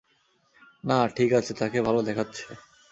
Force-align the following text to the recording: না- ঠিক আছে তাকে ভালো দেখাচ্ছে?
না- 0.83 0.97
ঠিক 1.15 1.29
আছে 1.33 1.51
তাকে 1.53 1.77
ভালো 1.81 1.99
দেখাচ্ছে? 2.01 2.45